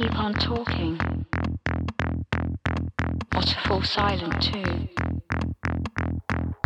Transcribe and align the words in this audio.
keep 0.00 0.18
on 0.18 0.32
talking, 0.32 0.98
or 3.36 3.42
to 3.42 3.56
fall 3.66 3.82
silent 3.82 4.40
too. 4.40 4.88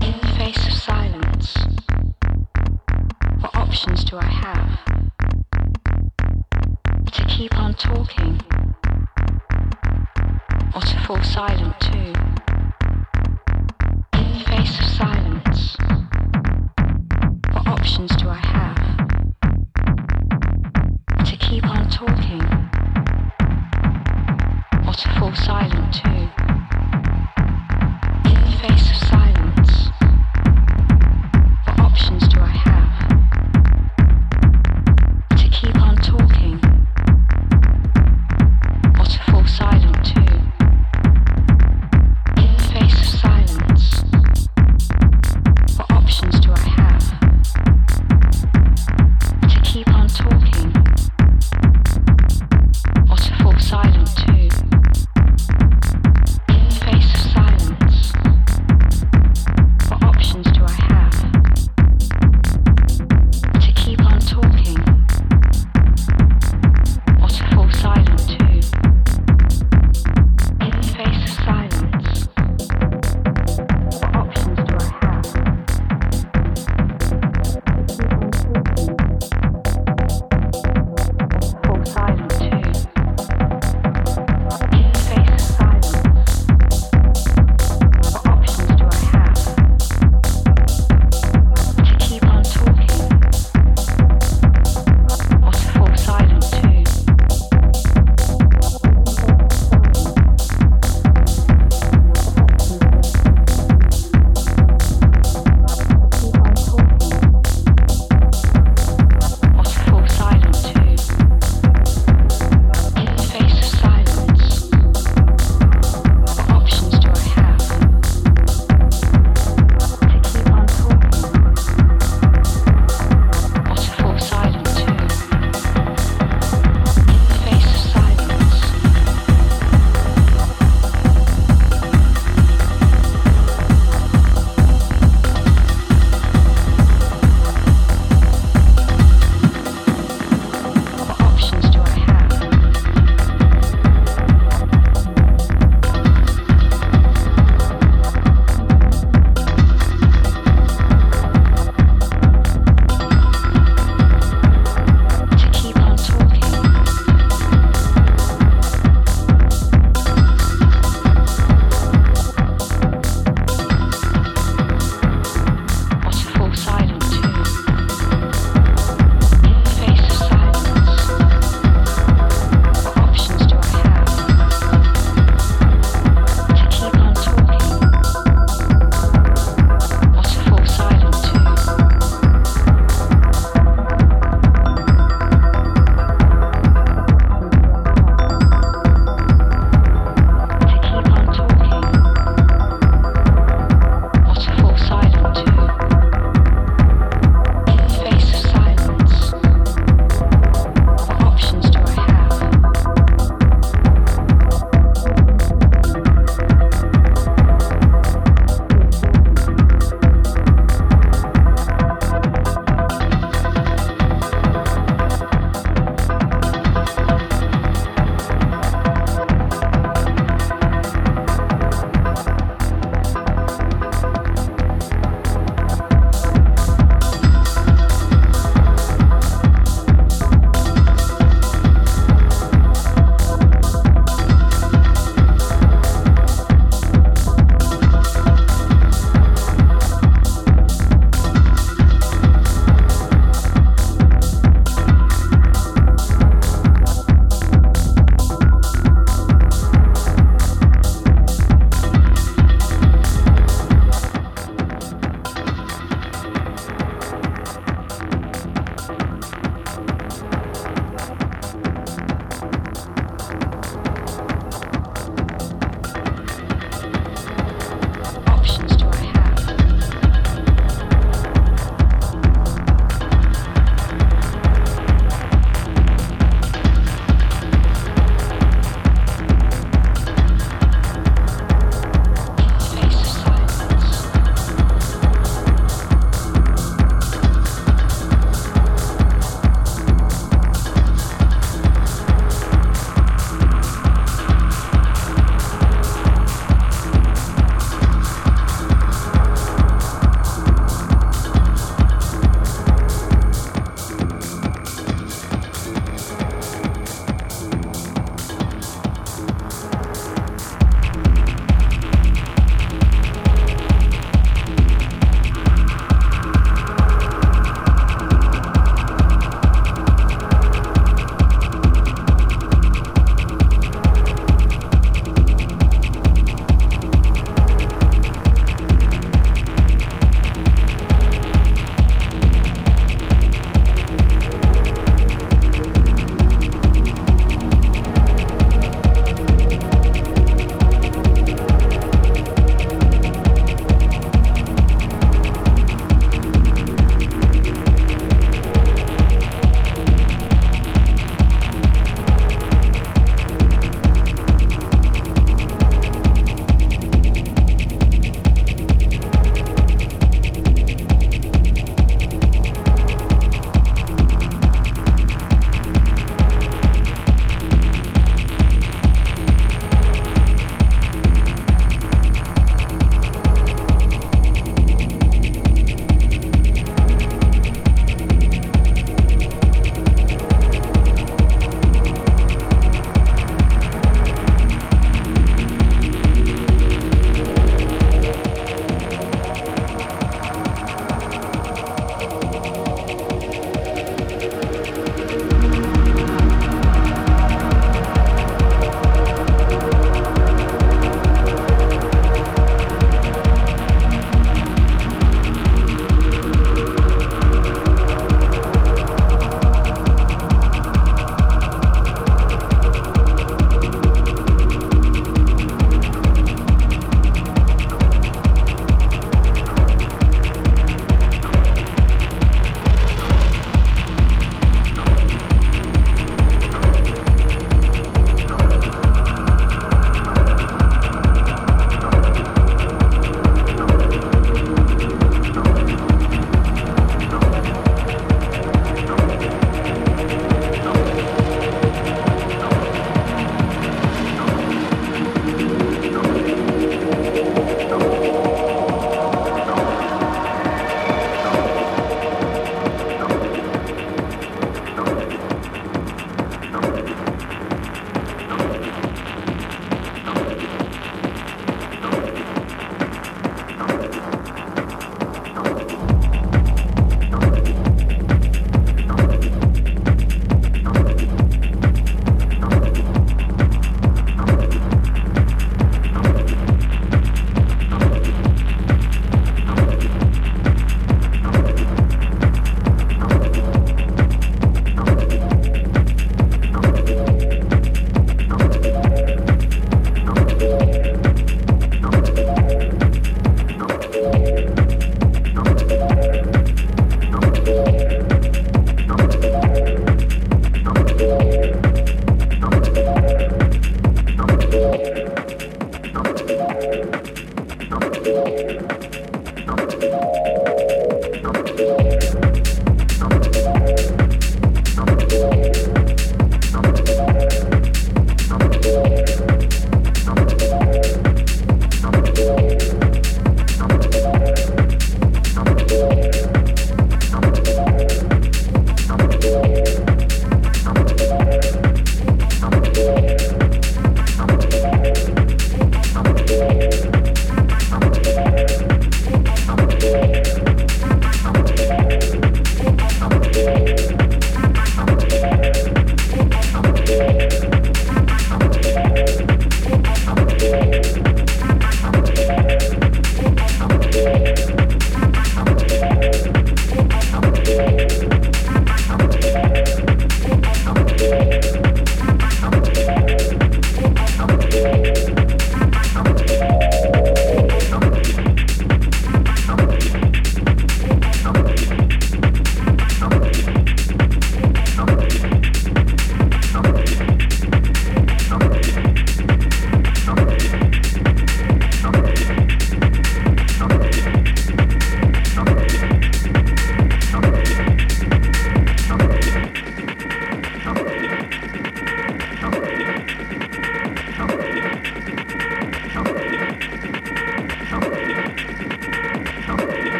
In 0.00 0.20
the 0.20 0.32
face 0.38 0.64
of 0.68 0.72
silence, 0.72 1.56
what 3.40 3.56
options 3.56 4.04
do 4.04 4.16
I 4.16 4.26
have? 4.26 4.78
To 7.14 7.24
keep 7.24 7.58
on 7.58 7.74
talking, 7.74 8.40
or 10.72 10.82
to 10.82 10.98
fall 11.04 11.22
silent 11.24 11.85